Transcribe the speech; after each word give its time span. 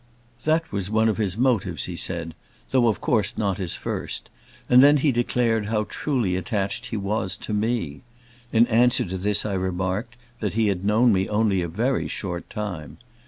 That 0.45 0.71
was 0.71 0.89
one 0.89 1.09
of 1.09 1.19
his 1.19 1.37
motives, 1.37 1.83
he 1.83 1.95
said; 1.95 2.33
though, 2.71 2.87
of 2.87 2.99
course, 2.99 3.37
not 3.37 3.59
his 3.59 3.75
first: 3.75 4.31
and 4.67 4.81
then 4.81 4.97
he 4.97 5.11
declared 5.11 5.67
how 5.67 5.83
truly 5.89 6.35
attached 6.35 6.87
he 6.87 6.97
was 6.97 7.35
to 7.37 7.53
me. 7.53 8.01
In 8.51 8.65
answer 8.65 9.05
to 9.05 9.15
this, 9.15 9.45
I 9.45 9.53
remarked, 9.53 10.17
that 10.39 10.55
he 10.55 10.69
had 10.69 10.83
known 10.83 11.13
me 11.13 11.29
only 11.29 11.61
a 11.61 11.67
very 11.67 12.07
short 12.07 12.49
time. 12.49 12.97